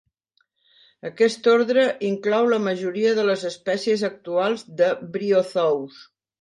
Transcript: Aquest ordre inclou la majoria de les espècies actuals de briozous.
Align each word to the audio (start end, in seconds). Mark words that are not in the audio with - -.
Aquest 1.09 1.49
ordre 1.51 1.83
inclou 2.09 2.49
la 2.55 2.59
majoria 2.69 3.13
de 3.21 3.27
les 3.29 3.45
espècies 3.53 4.07
actuals 4.13 4.67
de 4.83 4.93
briozous. 5.15 6.05